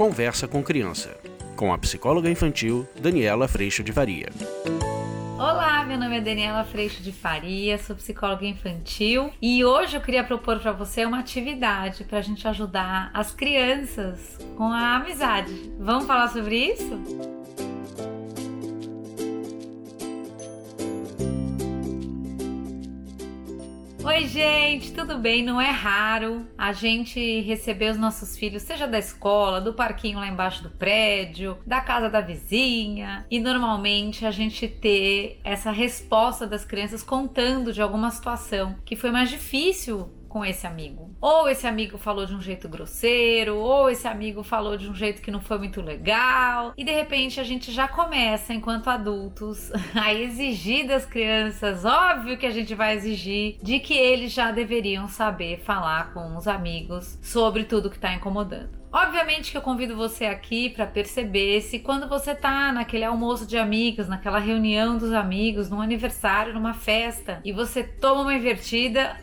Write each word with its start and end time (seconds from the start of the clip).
Conversa 0.00 0.48
com 0.48 0.62
Criança, 0.62 1.14
com 1.54 1.74
a 1.74 1.76
psicóloga 1.76 2.30
infantil 2.30 2.88
Daniela 2.98 3.46
Freixo 3.46 3.84
de 3.84 3.92
Varia. 3.92 4.30
Olá, 5.36 5.84
meu 5.84 5.98
nome 5.98 6.16
é 6.16 6.20
Daniela 6.22 6.64
Freixo 6.64 7.02
de 7.02 7.12
Faria, 7.12 7.76
sou 7.76 7.94
psicóloga 7.94 8.46
infantil 8.46 9.30
e 9.42 9.62
hoje 9.62 9.98
eu 9.98 10.00
queria 10.00 10.24
propor 10.24 10.58
para 10.58 10.72
você 10.72 11.04
uma 11.04 11.18
atividade 11.18 12.04
para 12.04 12.16
a 12.16 12.22
gente 12.22 12.48
ajudar 12.48 13.10
as 13.12 13.34
crianças 13.34 14.38
com 14.56 14.72
a 14.72 14.96
amizade. 14.96 15.70
Vamos 15.78 16.06
falar 16.06 16.28
sobre 16.28 16.56
isso? 16.56 17.29
Oi, 24.02 24.26
gente, 24.26 24.94
tudo 24.94 25.18
bem? 25.18 25.44
Não 25.44 25.60
é 25.60 25.70
raro 25.70 26.46
a 26.56 26.72
gente 26.72 27.42
receber 27.42 27.90
os 27.90 27.98
nossos 27.98 28.36
filhos, 28.36 28.62
seja 28.62 28.86
da 28.86 28.98
escola, 28.98 29.60
do 29.60 29.74
parquinho 29.74 30.18
lá 30.18 30.26
embaixo 30.26 30.62
do 30.62 30.70
prédio, 30.70 31.58
da 31.66 31.82
casa 31.82 32.08
da 32.08 32.22
vizinha, 32.22 33.26
e 33.30 33.38
normalmente 33.38 34.24
a 34.24 34.30
gente 34.30 34.66
ter 34.66 35.38
essa 35.44 35.70
resposta 35.70 36.46
das 36.46 36.64
crianças 36.64 37.02
contando 37.02 37.74
de 37.74 37.82
alguma 37.82 38.10
situação 38.10 38.74
que 38.86 38.96
foi 38.96 39.10
mais 39.10 39.28
difícil 39.28 40.10
com 40.30 40.44
esse 40.44 40.66
amigo. 40.66 41.10
Ou 41.20 41.48
esse 41.48 41.66
amigo 41.66 41.98
falou 41.98 42.24
de 42.24 42.34
um 42.34 42.40
jeito 42.40 42.68
grosseiro, 42.68 43.56
ou 43.56 43.90
esse 43.90 44.06
amigo 44.08 44.42
falou 44.42 44.76
de 44.76 44.88
um 44.88 44.94
jeito 44.94 45.20
que 45.20 45.30
não 45.30 45.40
foi 45.40 45.58
muito 45.58 45.82
legal. 45.82 46.72
E 46.76 46.84
de 46.84 46.92
repente 46.92 47.40
a 47.40 47.44
gente 47.44 47.70
já 47.72 47.88
começa, 47.88 48.54
enquanto 48.54 48.88
adultos, 48.88 49.70
a 49.94 50.14
exigir 50.14 50.86
das 50.86 51.04
crianças, 51.04 51.84
óbvio 51.84 52.38
que 52.38 52.46
a 52.46 52.50
gente 52.50 52.74
vai 52.74 52.96
exigir, 52.96 53.58
de 53.60 53.80
que 53.80 53.94
eles 53.94 54.32
já 54.32 54.52
deveriam 54.52 55.08
saber 55.08 55.58
falar 55.58 56.14
com 56.14 56.36
os 56.36 56.46
amigos 56.46 57.18
sobre 57.20 57.64
tudo 57.64 57.90
que 57.90 57.96
está 57.96 58.14
incomodando. 58.14 58.79
Obviamente 58.92 59.52
que 59.52 59.56
eu 59.56 59.62
convido 59.62 59.96
você 59.96 60.24
aqui 60.24 60.68
para 60.68 60.84
perceber 60.84 61.60
se 61.60 61.78
quando 61.78 62.08
você 62.08 62.34
tá 62.34 62.72
naquele 62.72 63.04
almoço 63.04 63.46
de 63.46 63.56
amigos, 63.56 64.08
naquela 64.08 64.40
reunião 64.40 64.98
dos 64.98 65.12
amigos, 65.12 65.70
num 65.70 65.80
aniversário, 65.80 66.52
numa 66.52 66.74
festa, 66.74 67.40
e 67.44 67.52
você 67.52 67.84
toma 67.84 68.22
uma 68.22 68.34
invertida, 68.34 69.16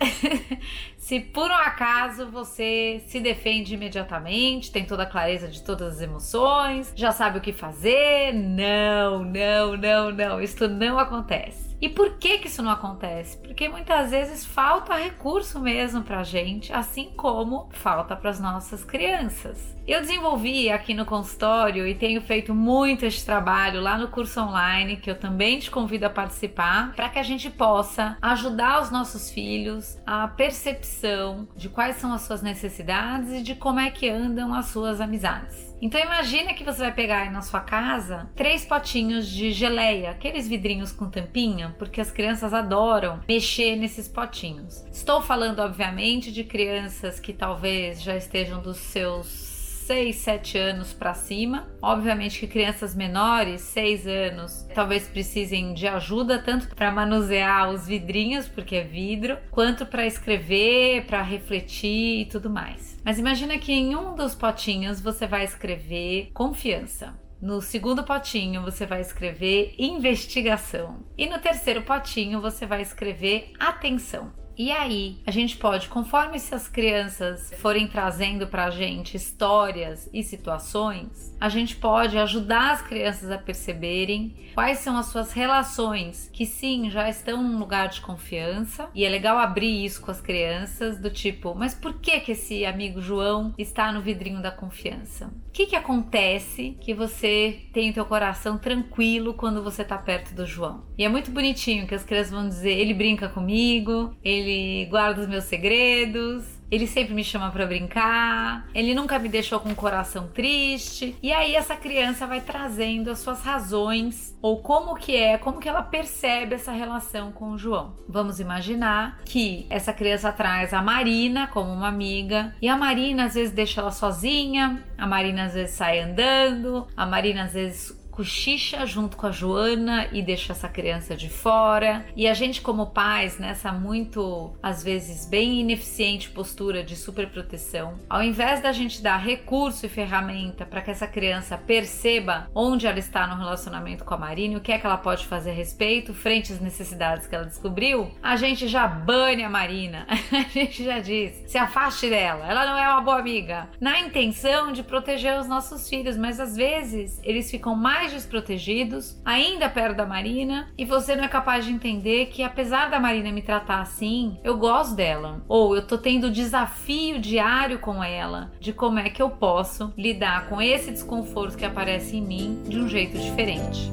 se 0.98 1.20
por 1.20 1.52
um 1.52 1.56
acaso 1.56 2.28
você 2.28 3.04
se 3.08 3.20
defende 3.20 3.74
imediatamente, 3.74 4.72
tem 4.72 4.86
toda 4.86 5.04
a 5.04 5.06
clareza 5.06 5.50
de 5.50 5.62
todas 5.62 5.96
as 5.96 6.02
emoções, 6.02 6.94
já 6.96 7.12
sabe 7.12 7.40
o 7.40 7.42
que 7.42 7.52
fazer. 7.52 8.34
Não, 8.34 9.24
não, 9.26 9.76
não, 9.76 10.12
não, 10.12 10.42
isso 10.42 10.66
não 10.70 10.98
acontece. 10.98 11.67
E 11.80 11.88
por 11.88 12.18
que 12.18 12.40
que 12.40 12.48
isso 12.48 12.64
não 12.64 12.72
acontece? 12.72 13.38
Porque 13.38 13.70
muitas 13.70 14.10
vezes 14.12 14.46
falta 14.46 14.96
recurso 14.96 15.60
mesmo 15.60 16.02
pra 16.02 16.24
gente, 16.24 16.74
assim 16.74 17.12
como 17.16 17.70
falta 17.72 18.16
para 18.16 18.32
as 18.32 18.40
nossas 18.40 18.84
crianças. 18.84 19.76
Eu 19.88 20.02
desenvolvi 20.02 20.70
aqui 20.70 20.94
no 20.94 21.06
consultório 21.06 21.88
e 21.88 21.96
tenho 21.96 22.22
feito 22.22 22.54
muito 22.54 23.06
esse 23.06 23.26
trabalho 23.26 23.80
lá 23.80 23.98
no 23.98 24.10
curso 24.10 24.42
online, 24.42 24.98
que 24.98 25.10
eu 25.10 25.18
também 25.18 25.60
te 25.60 25.72
convido 25.72 26.06
a 26.06 26.10
participar, 26.10 26.94
para 26.94 27.10
que 27.10 27.20
a 27.20 27.24
gente 27.24 27.50
possa 27.50 28.18
ajudar 28.22 28.82
os 28.82 28.92
nossos 28.92 29.30
filhos 29.30 29.98
a 30.06 30.28
percepção 30.28 31.48
de 31.56 31.70
quais 31.70 31.98
são 31.98 32.12
as 32.12 32.24
suas 32.24 32.42
necessidades 32.42 33.32
e 33.32 33.42
de 33.42 33.56
como 33.56 33.80
é 33.80 33.90
que 33.90 34.10
andam 34.10 34.54
as 34.54 34.66
suas 34.66 35.00
amizades. 35.00 35.77
Então 35.82 36.02
imagina 36.02 36.54
que 36.54 36.64
você 36.64 36.80
vai 36.80 36.94
pegar 36.94 37.32
na 37.32 37.42
sua 37.42 37.60
casa 37.60 38.30
três 38.36 38.66
potinhos 38.66 39.30
de 39.30 39.52
geleia, 39.52 40.12
aqueles 40.12 40.48
vidrinhos 40.48 40.92
com 40.92 41.10
tampinha, 41.10 41.76
porque 41.78 42.02
as 42.02 42.10
crianças 42.10 42.54
adoram 42.54 43.22
mexer 43.28 43.76
nesses 43.76 44.08
potinhos. 44.08 44.84
Estou 44.92 45.22
falando 45.22 45.60
obviamente 45.60 46.32
de 46.32 46.44
crianças 46.44 47.20
que 47.20 47.32
talvez 47.32 48.02
já 48.02 48.16
estejam 48.16 48.62
dos 48.62 48.78
seus 48.78 49.58
6, 49.88 50.16
7 50.18 50.58
anos 50.58 50.94
para 50.94 51.14
cima. 51.14 51.66
Obviamente 51.82 52.40
que 52.42 52.48
crianças 52.48 52.94
menores, 52.94 53.62
6 53.62 54.06
anos, 54.06 54.68
talvez 54.76 55.08
precisem 55.08 55.74
de 55.74 55.88
ajuda 55.88 56.40
tanto 56.40 56.76
para 56.76 56.92
manusear 56.92 57.70
os 57.70 57.88
vidrinhos, 57.88 58.50
porque 58.50 58.76
é 58.76 58.84
vidro, 58.84 59.38
quanto 59.50 59.86
para 59.86 60.06
escrever, 60.06 61.06
para 61.06 61.22
refletir 61.22 62.22
e 62.22 62.26
tudo 62.26 62.50
mais. 62.50 62.97
Mas 63.08 63.18
imagina 63.18 63.58
que 63.58 63.72
em 63.72 63.96
um 63.96 64.16
dos 64.16 64.36
potinhos 64.36 65.00
você 65.00 65.26
vai 65.26 65.46
escrever 65.46 66.30
confiança. 66.34 67.18
No 67.42 67.62
segundo 67.62 68.04
potinho 68.04 68.62
você 68.62 68.86
vai 68.86 69.00
escrever 69.00 69.74
investigação. 69.80 71.06
E 71.18 71.26
no 71.26 71.40
terceiro 71.40 71.84
potinho 71.84 72.42
você 72.42 72.66
vai 72.66 72.82
escrever 72.82 73.54
atenção. 73.58 74.34
E 74.58 74.72
aí, 74.72 75.20
a 75.24 75.30
gente 75.30 75.56
pode, 75.56 75.88
conforme 75.88 76.40
se 76.40 76.56
as 76.56 76.68
crianças 76.68 77.54
forem 77.60 77.88
trazendo 77.88 78.48
pra 78.48 78.72
gente 78.72 79.16
histórias 79.16 80.10
e 80.12 80.24
situações, 80.24 81.38
a 81.40 81.48
gente 81.48 81.76
pode 81.76 82.18
ajudar 82.18 82.72
as 82.72 82.82
crianças 82.82 83.30
a 83.30 83.38
perceberem 83.38 84.36
quais 84.56 84.80
são 84.80 84.98
as 84.98 85.06
suas 85.06 85.32
relações 85.32 86.28
que 86.34 86.44
sim, 86.44 86.90
já 86.90 87.08
estão 87.08 87.44
num 87.44 87.60
lugar 87.60 87.90
de 87.90 88.02
confiança. 88.02 88.90
E 88.96 89.06
é 89.06 89.10
legal 89.10 89.38
abrir 89.38 89.86
isso 89.86 90.02
com 90.02 90.10
as 90.10 90.20
crianças 90.20 91.00
do 91.00 91.12
tipo, 91.12 91.54
mas 91.54 91.76
por 91.76 92.00
que 92.00 92.20
que 92.20 92.32
esse 92.32 92.66
amigo 92.66 93.00
João 93.00 93.54
está 93.60 93.92
no 93.92 94.02
vidrinho 94.02 94.42
da 94.42 94.50
confiança? 94.50 95.28
O 95.28 95.52
que 95.52 95.68
que 95.68 95.76
acontece 95.76 96.76
que 96.82 96.96
você 96.96 97.62
tem 97.72 97.92
o 97.92 97.94
teu 97.94 98.06
coração 98.06 98.58
tranquilo 98.58 99.36
quando 99.36 99.62
você 99.62 99.84
tá 99.84 100.00
perto 100.00 100.34
do 100.34 100.48
João? 100.48 100.84
E 100.98 101.04
é 101.04 101.10
muito 101.10 101.30
bonitinho 101.30 101.86
que 101.86 101.94
as 101.94 102.04
crianças 102.04 102.32
vão 102.32 102.48
dizer, 102.48 102.72
ele 102.72 102.96
brinca 102.96 103.30
comigo, 103.30 104.16
ele 104.24 104.47
ele 104.48 104.86
guarda 104.86 105.22
os 105.22 105.28
meus 105.28 105.44
segredos, 105.44 106.58
ele 106.70 106.86
sempre 106.86 107.14
me 107.14 107.24
chama 107.24 107.50
para 107.50 107.66
brincar, 107.66 108.68
ele 108.74 108.94
nunca 108.94 109.18
me 109.18 109.30
deixou 109.30 109.60
com 109.60 109.70
o 109.70 109.76
coração 109.76 110.28
triste. 110.28 111.16
E 111.24 111.32
aí 111.32 111.56
essa 111.56 111.76
criança 111.76 112.28
vai 112.28 112.42
trazendo 112.42 113.10
as 113.10 113.20
suas 113.20 113.42
razões 113.42 114.38
ou 114.42 114.62
como 114.62 114.96
que 114.96 115.16
é, 115.16 115.38
como 115.38 115.60
que 115.60 115.70
ela 115.70 115.82
percebe 115.82 116.56
essa 116.56 116.72
relação 116.72 117.32
com 117.32 117.52
o 117.52 117.58
João. 117.58 117.96
Vamos 118.08 118.40
imaginar 118.40 119.20
que 119.26 119.66
essa 119.70 119.94
criança 119.94 120.32
traz 120.32 120.74
a 120.74 120.82
Marina 120.82 121.48
como 121.48 121.72
uma 121.72 121.88
amiga 121.88 122.54
e 122.62 122.68
a 122.68 122.76
Marina 122.76 123.26
às 123.26 123.36
vezes 123.36 123.54
deixa 123.54 123.80
ela 123.80 123.92
sozinha, 123.92 124.84
a 124.98 125.08
Marina 125.08 125.46
às 125.46 125.54
vezes 125.54 125.76
sai 125.76 126.00
andando, 126.00 126.86
a 126.96 127.06
Marina 127.06 127.44
às 127.44 127.54
vezes 127.54 127.97
cochicha 128.18 128.84
junto 128.88 129.16
com 129.16 129.28
a 129.28 129.32
Joana 129.32 130.08
e 130.12 130.24
deixa 130.24 130.52
essa 130.52 130.68
criança 130.68 131.16
de 131.16 131.30
fora. 131.30 132.04
E 132.16 132.28
a 132.28 132.34
gente, 132.34 132.62
como 132.62 132.88
pais, 132.88 133.38
nessa 133.38 133.72
muito, 133.72 134.56
às 134.62 134.84
vezes, 134.84 135.28
bem 135.28 135.62
ineficiente 135.62 136.32
postura 136.32 136.84
de 136.84 136.96
superproteção, 136.96 137.94
ao 138.10 138.24
invés 138.24 138.60
da 138.60 138.72
gente 138.72 139.04
dar 139.04 139.18
recurso 139.18 139.86
e 139.86 139.90
ferramenta 139.90 140.66
para 140.66 140.82
que 140.82 140.90
essa 140.90 141.06
criança 141.06 141.60
perceba 141.60 142.50
onde 142.56 142.88
ela 142.88 142.98
está 142.98 143.28
no 143.28 143.36
relacionamento 143.36 144.04
com 144.04 144.16
a 144.16 144.18
Marina 144.18 144.58
o 144.58 144.62
que 144.62 144.72
é 144.72 144.80
que 144.80 144.86
ela 144.88 144.98
pode 144.98 145.28
fazer 145.28 145.52
a 145.52 145.54
respeito, 145.54 146.12
frente 146.12 146.52
às 146.52 146.60
necessidades 146.60 147.28
que 147.28 147.36
ela 147.36 147.46
descobriu, 147.46 148.10
a 148.24 148.36
gente 148.36 148.68
já 148.68 148.88
bane 148.88 149.44
a 149.44 149.50
Marina. 149.50 150.08
a 150.34 150.42
gente 150.50 150.84
já 150.84 150.98
diz: 150.98 151.44
se 151.46 151.58
afaste 151.60 152.10
dela, 152.10 152.48
ela 152.48 152.66
não 152.66 152.78
é 152.78 152.90
uma 152.90 153.02
boa 153.02 153.20
amiga. 153.20 153.70
Na 153.80 154.00
intenção 154.00 154.72
de 154.72 154.82
proteger 154.82 155.40
os 155.40 155.48
nossos 155.48 155.88
filhos, 155.88 156.18
mas 156.18 156.40
às 156.40 156.56
vezes 156.56 157.22
eles 157.24 157.52
ficam 157.52 157.76
mais 157.76 158.07
mais 158.08 158.14
desprotegidos, 158.14 159.20
ainda 159.26 159.70
perto 159.70 159.98
da 159.98 160.06
Marina, 160.06 160.72
e 160.78 160.86
você 160.86 161.16
não 161.16 161.26
é 161.26 161.28
capaz 161.28 161.66
de 161.66 161.72
entender 161.72 162.28
que 162.28 162.42
apesar 162.42 162.90
da 162.90 163.00
Marina 163.00 163.32
me 163.32 163.42
tratar 163.42 163.82
assim, 163.82 164.38
eu 164.44 164.58
gosto 164.58 164.96
dela. 164.96 165.44
Ou 165.48 165.76
eu 165.76 165.86
tô 165.86 165.98
tendo 165.98 166.32
desafio 166.32 167.20
diário 167.20 167.80
com 167.80 168.02
ela 168.02 168.52
de 168.60 168.72
como 168.72 169.00
é 169.00 169.10
que 169.10 169.22
eu 169.22 169.30
posso 169.30 169.94
lidar 169.98 170.48
com 170.48 170.62
esse 170.62 170.92
desconforto 170.92 171.58
que 171.58 171.66
aparece 171.66 172.16
em 172.16 172.22
mim 172.22 172.64
de 172.66 172.80
um 172.80 172.88
jeito 172.88 173.18
diferente. 173.18 173.92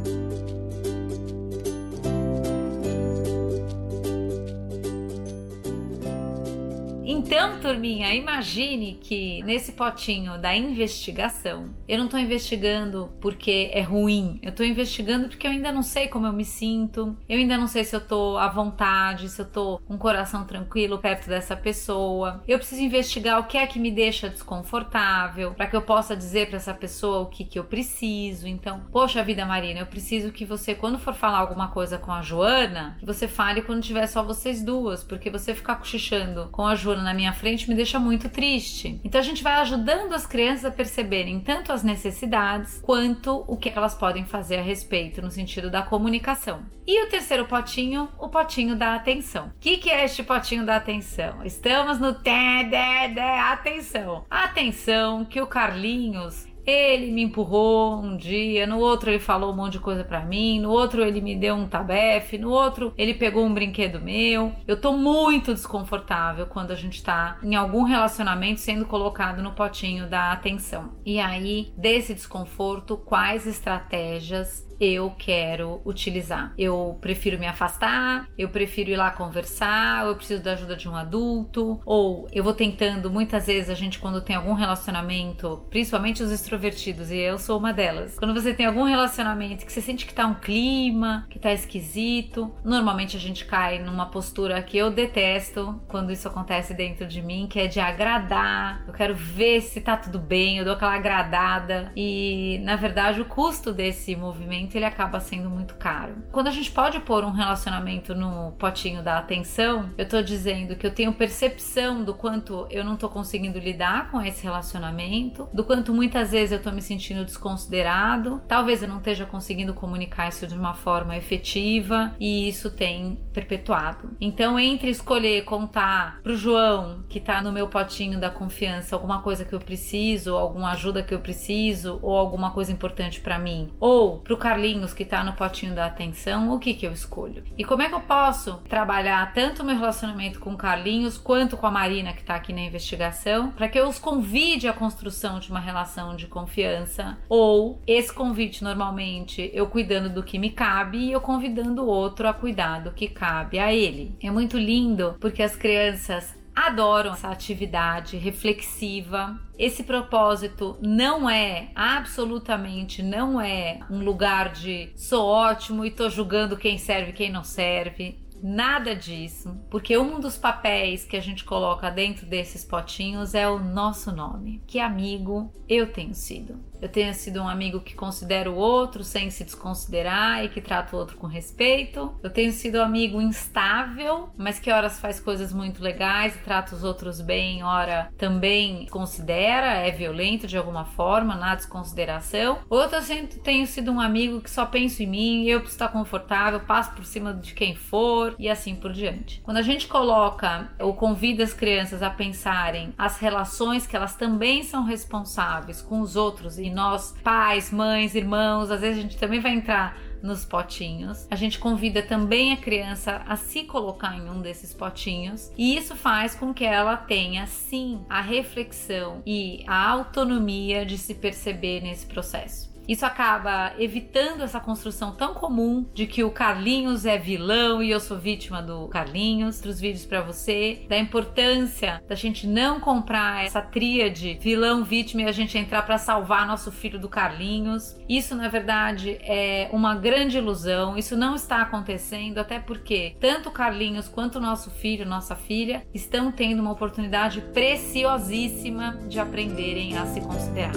Então, 7.26 7.58
turminha, 7.58 8.14
imagine 8.14 8.98
que 9.00 9.42
nesse 9.44 9.72
potinho 9.72 10.36
da 10.36 10.54
investigação, 10.54 11.70
eu 11.88 11.96
não 11.96 12.04
estou 12.04 12.20
investigando 12.20 13.10
porque 13.18 13.70
é 13.72 13.80
ruim, 13.80 14.38
eu 14.42 14.50
estou 14.50 14.64
investigando 14.64 15.28
porque 15.28 15.46
eu 15.46 15.50
ainda 15.50 15.72
não 15.72 15.82
sei 15.82 16.06
como 16.06 16.26
eu 16.26 16.34
me 16.34 16.44
sinto, 16.44 17.16
eu 17.26 17.38
ainda 17.38 17.56
não 17.56 17.66
sei 17.66 17.82
se 17.82 17.96
eu 17.96 18.00
estou 18.00 18.36
à 18.36 18.48
vontade, 18.48 19.30
se 19.30 19.40
eu 19.40 19.46
estou 19.46 19.78
com 19.78 19.94
o 19.94 19.98
coração 19.98 20.44
tranquilo 20.44 20.98
perto 20.98 21.26
dessa 21.26 21.56
pessoa. 21.56 22.42
Eu 22.46 22.58
preciso 22.58 22.82
investigar 22.82 23.40
o 23.40 23.44
que 23.44 23.56
é 23.56 23.66
que 23.66 23.78
me 23.78 23.90
deixa 23.90 24.28
desconfortável, 24.28 25.54
para 25.54 25.66
que 25.66 25.74
eu 25.74 25.82
possa 25.82 26.14
dizer 26.14 26.48
para 26.48 26.58
essa 26.58 26.74
pessoa 26.74 27.20
o 27.20 27.26
que, 27.26 27.42
que 27.42 27.58
eu 27.58 27.64
preciso. 27.64 28.46
Então, 28.46 28.82
poxa 28.92 29.24
vida, 29.24 29.46
Marina, 29.46 29.80
eu 29.80 29.86
preciso 29.86 30.30
que 30.30 30.44
você, 30.44 30.74
quando 30.74 30.98
for 30.98 31.14
falar 31.14 31.38
alguma 31.38 31.68
coisa 31.68 31.96
com 31.96 32.12
a 32.12 32.20
Joana, 32.20 32.98
que 33.00 33.06
você 33.06 33.26
fale 33.26 33.62
quando 33.62 33.82
tiver 33.82 34.06
só 34.06 34.22
vocês 34.22 34.62
duas, 34.62 35.02
porque 35.02 35.30
você 35.30 35.54
ficar 35.54 35.76
cochichando 35.76 36.50
com 36.52 36.66
a 36.66 36.74
Joana 36.74 37.02
na 37.02 37.13
minha 37.14 37.32
frente 37.32 37.68
me 37.68 37.74
deixa 37.74 37.98
muito 37.98 38.28
triste. 38.28 39.00
Então 39.04 39.20
a 39.20 39.24
gente 39.24 39.42
vai 39.42 39.54
ajudando 39.54 40.12
as 40.12 40.26
crianças 40.26 40.64
a 40.64 40.70
perceberem 40.70 41.40
tanto 41.40 41.72
as 41.72 41.82
necessidades 41.82 42.80
quanto 42.82 43.44
o 43.46 43.56
que 43.56 43.70
elas 43.70 43.94
podem 43.94 44.24
fazer 44.24 44.56
a 44.56 44.62
respeito 44.62 45.22
no 45.22 45.30
sentido 45.30 45.70
da 45.70 45.82
comunicação. 45.82 46.62
E 46.86 47.02
o 47.02 47.08
terceiro 47.08 47.46
potinho, 47.46 48.08
o 48.18 48.28
potinho 48.28 48.76
da 48.76 48.94
atenção. 48.94 49.46
O 49.46 49.52
que, 49.58 49.78
que 49.78 49.90
é 49.90 50.04
este 50.04 50.22
potinho 50.22 50.66
da 50.66 50.76
atenção? 50.76 51.42
Estamos 51.44 51.98
no 51.98 52.12
dé, 52.12 53.10
atenção. 53.50 54.26
Atenção 54.28 55.24
que 55.24 55.40
o 55.40 55.46
Carlinhos 55.46 56.46
ele 56.66 57.10
me 57.10 57.22
empurrou 57.22 58.00
um 58.02 58.16
dia, 58.16 58.66
no 58.66 58.78
outro 58.78 59.10
ele 59.10 59.18
falou 59.18 59.52
um 59.52 59.56
monte 59.56 59.72
de 59.72 59.80
coisa 59.80 60.04
para 60.04 60.24
mim, 60.24 60.60
no 60.60 60.70
outro 60.70 61.04
ele 61.04 61.20
me 61.20 61.36
deu 61.36 61.54
um 61.54 61.66
tabefe, 61.66 62.38
no 62.38 62.50
outro 62.50 62.92
ele 62.96 63.14
pegou 63.14 63.44
um 63.44 63.52
brinquedo 63.52 64.00
meu. 64.00 64.52
Eu 64.66 64.80
tô 64.80 64.92
muito 64.92 65.52
desconfortável 65.52 66.46
quando 66.46 66.70
a 66.70 66.76
gente 66.76 67.02
tá 67.02 67.38
em 67.42 67.54
algum 67.54 67.82
relacionamento 67.82 68.60
sendo 68.60 68.86
colocado 68.86 69.42
no 69.42 69.52
potinho 69.52 70.08
da 70.08 70.32
atenção. 70.32 70.92
E 71.04 71.20
aí, 71.20 71.72
desse 71.76 72.14
desconforto, 72.14 72.96
quais 72.96 73.46
estratégias 73.46 74.64
eu 74.84 75.14
quero 75.18 75.80
utilizar. 75.84 76.52
Eu 76.58 76.98
prefiro 77.00 77.38
me 77.38 77.46
afastar, 77.46 78.28
eu 78.36 78.48
prefiro 78.48 78.90
ir 78.90 78.96
lá 78.96 79.10
conversar, 79.10 80.06
eu 80.06 80.16
preciso 80.16 80.42
da 80.42 80.52
ajuda 80.52 80.76
de 80.76 80.88
um 80.88 80.94
adulto, 80.94 81.80
ou 81.84 82.28
eu 82.32 82.44
vou 82.44 82.54
tentando, 82.54 83.10
muitas 83.10 83.46
vezes 83.46 83.70
a 83.70 83.74
gente 83.74 83.98
quando 83.98 84.20
tem 84.20 84.36
algum 84.36 84.52
relacionamento, 84.52 85.66
principalmente 85.70 86.22
os 86.22 86.30
extrovertidos, 86.30 87.10
e 87.10 87.18
eu 87.18 87.38
sou 87.38 87.58
uma 87.58 87.72
delas. 87.72 88.18
Quando 88.18 88.34
você 88.34 88.52
tem 88.52 88.66
algum 88.66 88.84
relacionamento 88.84 89.64
que 89.64 89.72
você 89.72 89.80
sente 89.80 90.06
que 90.06 90.14
tá 90.14 90.26
um 90.26 90.34
clima, 90.34 91.26
que 91.30 91.38
tá 91.38 91.52
esquisito, 91.52 92.54
normalmente 92.64 93.16
a 93.16 93.20
gente 93.20 93.44
cai 93.44 93.78
numa 93.78 94.06
postura 94.06 94.62
que 94.62 94.76
eu 94.76 94.90
detesto 94.90 95.80
quando 95.88 96.12
isso 96.12 96.28
acontece 96.28 96.74
dentro 96.74 97.06
de 97.06 97.22
mim, 97.22 97.46
que 97.48 97.58
é 97.58 97.66
de 97.66 97.80
agradar. 97.80 98.84
Eu 98.86 98.92
quero 98.92 99.14
ver 99.14 99.60
se 99.60 99.80
tá 99.80 99.96
tudo 99.96 100.18
bem, 100.18 100.58
eu 100.58 100.64
dou 100.64 100.74
aquela 100.74 100.94
agradada 100.94 101.92
e, 101.96 102.60
na 102.62 102.76
verdade, 102.76 103.20
o 103.20 103.24
custo 103.24 103.72
desse 103.72 104.14
movimento 104.16 104.73
relacionamento 104.74 104.78
ele 104.78 104.84
acaba 104.84 105.20
sendo 105.20 105.48
muito 105.48 105.74
caro. 105.74 106.16
Quando 106.32 106.48
a 106.48 106.50
gente 106.50 106.70
pode 106.70 107.00
pôr 107.00 107.24
um 107.24 107.30
relacionamento 107.30 108.14
no 108.14 108.52
potinho 108.52 109.02
da 109.02 109.18
atenção, 109.18 109.90
eu 109.96 110.08
tô 110.08 110.20
dizendo 110.22 110.76
que 110.76 110.86
eu 110.86 110.90
tenho 110.90 111.12
percepção 111.12 112.02
do 112.02 112.14
quanto 112.14 112.66
eu 112.70 112.84
não 112.84 112.96
tô 112.96 113.08
conseguindo 113.08 113.58
lidar 113.58 114.10
com 114.10 114.20
esse 114.20 114.42
relacionamento, 114.42 115.48
do 115.52 115.64
quanto 115.64 115.94
muitas 115.94 116.32
vezes 116.32 116.52
eu 116.52 116.62
tô 116.62 116.70
me 116.70 116.82
sentindo 116.82 117.24
desconsiderado, 117.24 118.42
talvez 118.48 118.82
eu 118.82 118.88
não 118.88 118.98
esteja 118.98 119.24
conseguindo 119.24 119.74
comunicar 119.74 120.28
isso 120.28 120.46
de 120.46 120.54
uma 120.54 120.74
forma 120.74 121.16
efetiva 121.16 122.14
e 122.18 122.48
isso 122.48 122.70
tem 122.70 123.18
perpetuado. 123.32 124.10
Então, 124.20 124.58
entre 124.58 124.90
escolher 124.90 125.44
contar 125.44 126.20
pro 126.22 126.36
João, 126.36 127.04
que 127.08 127.20
tá 127.20 127.40
no 127.40 127.52
meu 127.52 127.68
potinho 127.68 128.18
da 128.18 128.30
confiança, 128.30 128.96
alguma 128.96 129.22
coisa 129.22 129.44
que 129.44 129.54
eu 129.54 129.60
preciso, 129.60 130.36
alguma 130.36 130.72
ajuda 130.72 131.02
que 131.02 131.14
eu 131.14 131.20
preciso, 131.20 131.98
ou 132.02 132.16
alguma 132.16 132.50
coisa 132.50 132.72
importante 132.72 133.20
para 133.20 133.38
mim, 133.38 133.72
ou 133.78 134.18
pro 134.18 134.36
Carlinhos 134.54 134.94
que 134.94 135.04
tá 135.04 135.24
no 135.24 135.32
potinho 135.32 135.74
da 135.74 135.86
atenção, 135.86 136.52
o 136.52 136.60
que 136.60 136.74
que 136.74 136.86
eu 136.86 136.92
escolho? 136.92 137.42
E 137.58 137.64
como 137.64 137.82
é 137.82 137.88
que 137.88 137.94
eu 137.94 138.00
posso 138.00 138.58
trabalhar 138.68 139.32
tanto 139.32 139.62
o 139.62 139.66
meu 139.66 139.76
relacionamento 139.76 140.38
com 140.38 140.52
o 140.52 140.56
Carlinhos 140.56 141.18
quanto 141.18 141.56
com 141.56 141.66
a 141.66 141.72
Marina 141.72 142.12
que 142.12 142.22
tá 142.22 142.36
aqui 142.36 142.52
na 142.52 142.60
investigação, 142.60 143.50
para 143.50 143.68
que 143.68 143.76
eu 143.76 143.88
os 143.88 143.98
convide 143.98 144.68
à 144.68 144.72
construção 144.72 145.40
de 145.40 145.50
uma 145.50 145.58
relação 145.58 146.14
de 146.14 146.28
confiança 146.28 147.18
ou 147.28 147.80
esse 147.84 148.12
convite 148.12 148.62
normalmente 148.62 149.50
eu 149.52 149.66
cuidando 149.66 150.08
do 150.08 150.22
que 150.22 150.38
me 150.38 150.50
cabe 150.50 150.98
e 150.98 151.10
eu 151.10 151.20
convidando 151.20 151.82
o 151.82 151.88
outro 151.88 152.28
a 152.28 152.32
cuidar 152.32 152.78
do 152.78 152.92
que 152.92 153.08
cabe 153.08 153.58
a 153.58 153.74
ele. 153.74 154.16
É 154.22 154.30
muito 154.30 154.56
lindo 154.56 155.16
porque 155.18 155.42
as 155.42 155.56
crianças 155.56 156.32
adoram 156.54 157.12
essa 157.12 157.28
atividade 157.28 158.16
reflexiva. 158.16 159.38
Esse 159.58 159.82
propósito 159.82 160.76
não 160.80 161.28
é, 161.28 161.70
absolutamente 161.74 163.02
não 163.02 163.40
é 163.40 163.80
um 163.90 164.02
lugar 164.04 164.52
de 164.52 164.92
sou 164.96 165.26
ótimo 165.26 165.84
e 165.84 165.90
tô 165.90 166.08
julgando 166.08 166.56
quem 166.56 166.78
serve 166.78 167.10
e 167.10 167.14
quem 167.14 167.30
não 167.30 167.44
serve. 167.44 168.22
Nada 168.46 168.94
disso, 168.94 169.58
porque 169.70 169.96
um 169.96 170.20
dos 170.20 170.36
papéis 170.36 171.02
que 171.02 171.16
a 171.16 171.20
gente 171.20 171.44
coloca 171.44 171.90
dentro 171.90 172.26
desses 172.26 172.62
potinhos 172.62 173.34
é 173.34 173.48
o 173.48 173.58
nosso 173.58 174.14
nome. 174.14 174.62
Que 174.66 174.78
amigo 174.78 175.50
eu 175.66 175.90
tenho 175.90 176.12
sido 176.12 176.60
eu 176.84 176.88
tenha 176.90 177.14
sido 177.14 177.40
um 177.40 177.48
amigo 177.48 177.80
que 177.80 177.94
considera 177.94 178.50
o 178.50 178.56
outro 178.56 179.02
sem 179.02 179.30
se 179.30 179.42
desconsiderar 179.42 180.44
e 180.44 180.50
que 180.50 180.60
trata 180.60 180.94
o 180.94 180.98
outro 180.98 181.16
com 181.16 181.26
respeito. 181.26 182.14
Eu 182.22 182.28
tenho 182.28 182.52
sido 182.52 182.76
um 182.76 182.82
amigo 182.82 183.22
instável, 183.22 184.28
mas 184.36 184.58
que 184.58 184.70
horas 184.70 185.00
faz 185.00 185.18
coisas 185.18 185.50
muito 185.50 185.82
legais 185.82 186.36
e 186.36 186.40
trata 186.40 186.74
os 186.74 186.84
outros 186.84 187.22
bem, 187.22 187.62
ora 187.62 188.12
também 188.18 188.84
considera, 188.90 189.78
é 189.78 189.90
violento 189.90 190.46
de 190.46 190.58
alguma 190.58 190.84
forma, 190.84 191.34
na 191.34 191.54
desconsideração. 191.54 192.58
Outro 192.68 192.98
eu 192.98 193.26
tenho 193.42 193.66
sido 193.66 193.90
um 193.90 193.98
amigo 193.98 194.42
que 194.42 194.50
só 194.50 194.66
penso 194.66 195.02
em 195.02 195.06
mim, 195.06 195.44
eu 195.46 195.60
preciso 195.60 195.76
estar 195.76 195.88
confortável, 195.88 196.60
passo 196.60 196.92
por 196.92 197.06
cima 197.06 197.32
de 197.32 197.54
quem 197.54 197.74
for 197.74 198.36
e 198.38 198.46
assim 198.46 198.76
por 198.76 198.92
diante. 198.92 199.40
Quando 199.42 199.56
a 199.56 199.62
gente 199.62 199.88
coloca 199.88 200.70
ou 200.78 200.92
convida 200.92 201.42
as 201.42 201.54
crianças 201.54 202.02
a 202.02 202.10
pensarem 202.10 202.92
as 202.98 203.18
relações 203.18 203.86
que 203.86 203.96
elas 203.96 204.16
também 204.16 204.62
são 204.62 204.84
responsáveis 204.84 205.80
com 205.80 206.02
os 206.02 206.14
outros 206.14 206.58
e 206.58 206.73
nós, 206.74 207.14
pais, 207.22 207.70
mães, 207.70 208.14
irmãos, 208.14 208.70
às 208.70 208.80
vezes 208.80 208.98
a 208.98 209.02
gente 209.02 209.16
também 209.16 209.40
vai 209.40 209.52
entrar 209.52 209.96
nos 210.20 210.44
potinhos. 210.44 211.26
A 211.30 211.36
gente 211.36 211.58
convida 211.58 212.02
também 212.02 212.52
a 212.52 212.56
criança 212.56 213.22
a 213.28 213.36
se 213.36 213.62
colocar 213.64 214.16
em 214.16 214.28
um 214.28 214.40
desses 214.40 214.74
potinhos, 214.74 215.52
e 215.56 215.76
isso 215.76 215.94
faz 215.94 216.34
com 216.34 216.52
que 216.52 216.64
ela 216.64 216.96
tenha 216.96 217.46
sim 217.46 218.04
a 218.08 218.20
reflexão 218.20 219.22
e 219.24 219.62
a 219.66 219.88
autonomia 219.90 220.84
de 220.84 220.98
se 220.98 221.14
perceber 221.14 221.80
nesse 221.82 222.06
processo. 222.06 222.73
Isso 222.86 223.06
acaba 223.06 223.72
evitando 223.78 224.42
essa 224.42 224.60
construção 224.60 225.12
tão 225.12 225.34
comum 225.34 225.86
de 225.94 226.06
que 226.06 226.22
o 226.22 226.30
Carlinhos 226.30 227.06
é 227.06 227.16
vilão 227.18 227.82
e 227.82 227.90
eu 227.90 228.00
sou 228.00 228.18
vítima 228.18 228.62
do 228.62 228.86
Carlinhos. 228.88 229.56
Outros 229.56 229.80
vídeos 229.80 230.04
para 230.04 230.20
você 230.20 230.84
da 230.88 230.98
importância 230.98 232.02
da 232.06 232.14
gente 232.14 232.46
não 232.46 232.78
comprar 232.78 233.44
essa 233.44 233.62
tríade 233.62 234.38
vilão, 234.40 234.84
vítima 234.84 235.22
e 235.22 235.26
a 235.26 235.32
gente 235.32 235.56
entrar 235.56 235.82
para 235.82 235.98
salvar 235.98 236.46
nosso 236.46 236.70
filho 236.70 236.98
do 236.98 237.08
Carlinhos. 237.08 237.96
Isso 238.08 238.34
na 238.34 238.48
verdade 238.48 239.18
é 239.22 239.68
uma 239.72 239.94
grande 239.94 240.36
ilusão. 240.36 240.96
Isso 240.96 241.16
não 241.16 241.34
está 241.34 241.62
acontecendo 241.62 242.38
até 242.38 242.58
porque 242.58 243.16
tanto 243.18 243.50
Carlinhos 243.50 244.08
quanto 244.08 244.40
nosso 244.40 244.70
filho, 244.70 245.06
nossa 245.06 245.34
filha 245.34 245.86
estão 245.94 246.30
tendo 246.30 246.60
uma 246.60 246.72
oportunidade 246.72 247.40
preciosíssima 247.52 248.98
de 249.08 249.18
aprenderem 249.18 249.96
a 249.96 250.04
se 250.06 250.20
considerar. 250.20 250.74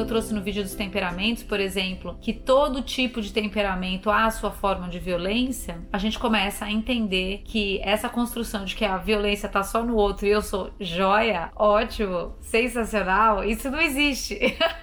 Eu 0.00 0.06
trouxe 0.06 0.34
no 0.34 0.40
vídeo 0.40 0.62
dos 0.62 0.74
temperamentos, 0.74 1.42
por 1.42 1.60
exemplo, 1.60 2.18
que 2.20 2.32
todo 2.32 2.82
tipo 2.82 3.20
de 3.20 3.32
temperamento 3.32 4.10
há 4.10 4.26
a 4.26 4.30
sua 4.30 4.50
forma 4.50 4.88
de 4.88 4.98
violência, 4.98 5.78
a 5.92 5.98
gente 5.98 6.18
começa 6.18 6.64
a 6.64 6.72
entender 6.72 7.42
que 7.44 7.80
essa 7.82 8.08
construção 8.08 8.64
de 8.64 8.74
que 8.74 8.84
a 8.84 8.96
violência 8.96 9.48
tá 9.48 9.62
só 9.62 9.84
no 9.84 9.96
outro 9.96 10.26
e 10.26 10.30
eu 10.30 10.42
sou 10.42 10.70
joia, 10.80 11.50
ótimo, 11.54 12.34
sensacional, 12.40 13.44
isso 13.44 13.70
não 13.70 13.80
existe. 13.80 14.38